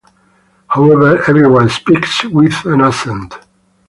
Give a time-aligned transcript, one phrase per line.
[0.65, 3.35] However, everyone speaks with an accent.